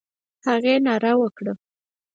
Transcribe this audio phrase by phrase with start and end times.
[0.47, 1.53] هغې ناره وکړه: